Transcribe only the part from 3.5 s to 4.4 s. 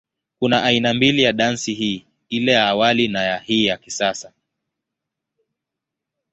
ya kisasa.